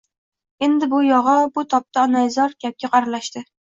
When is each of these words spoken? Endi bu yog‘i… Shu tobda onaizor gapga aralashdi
Endi 0.67 0.89
bu 0.95 1.03
yog‘i… 1.09 1.37
Shu 1.43 1.67
tobda 1.77 2.09
onaizor 2.09 2.61
gapga 2.63 2.95
aralashdi 3.01 3.51